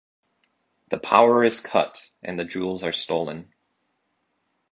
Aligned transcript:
The 0.89 0.97
power 0.97 1.43
is 1.43 1.59
cut, 1.59 2.09
and 2.23 2.39
the 2.39 2.43
jewels 2.43 2.83
are 2.83 2.91
stolen. 2.91 3.53